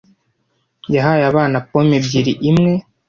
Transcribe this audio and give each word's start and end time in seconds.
Yahaye 0.95 1.23
abana 1.31 1.57
pome 1.69 1.93
ebyiri 1.99 2.33
imwe. 2.49 2.73